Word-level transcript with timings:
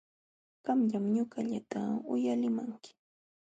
Qamllam 0.65 1.05
ñuqallata 1.13 1.81
uyalimanki. 2.11 2.91